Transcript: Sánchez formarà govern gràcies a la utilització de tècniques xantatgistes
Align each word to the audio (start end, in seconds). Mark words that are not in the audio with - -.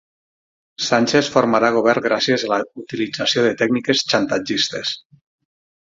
Sánchez 0.85 1.27
formarà 1.35 1.69
govern 1.75 2.03
gràcies 2.07 2.47
a 2.47 2.51
la 2.53 2.59
utilització 2.87 3.47
de 3.49 3.55
tècniques 3.63 4.03
xantatgistes 4.15 4.99